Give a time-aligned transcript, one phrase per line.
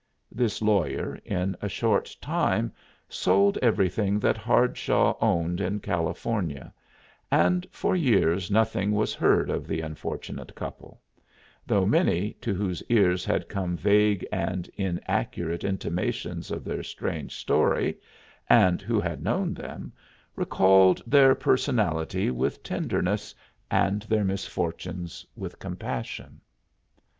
[0.31, 2.71] This lawyer in a short time
[3.07, 6.73] sold everything that Hardshaw owned in California,
[7.31, 10.99] and for years nothing was heard of the unfortunate couple;
[11.67, 17.95] though many to whose ears had come vague and inaccurate intimations of their strange story,
[18.49, 19.93] and who had known them,
[20.35, 23.35] recalled their personality with tenderness
[23.69, 26.41] and their misfortunes with compassion.